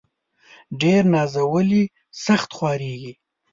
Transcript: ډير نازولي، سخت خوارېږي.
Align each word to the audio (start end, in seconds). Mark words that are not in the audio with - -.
ډير 0.81 1.03
نازولي، 1.13 1.83
سخت 2.25 2.49
خوارېږي. 2.57 3.13